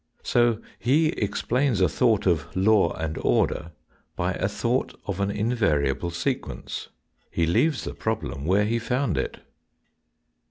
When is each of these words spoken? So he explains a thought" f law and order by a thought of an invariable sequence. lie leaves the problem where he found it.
So 0.23 0.59
he 0.79 1.09
explains 1.09 1.79
a 1.79 1.87
thought" 1.87 2.25
f 2.25 2.47
law 2.55 2.91
and 2.93 3.19
order 3.19 3.71
by 4.15 4.33
a 4.33 4.47
thought 4.47 4.99
of 5.05 5.19
an 5.19 5.29
invariable 5.29 6.09
sequence. 6.09 6.89
lie 7.37 7.43
leaves 7.43 7.83
the 7.83 7.93
problem 7.93 8.43
where 8.45 8.65
he 8.65 8.79
found 8.79 9.15
it. 9.15 9.41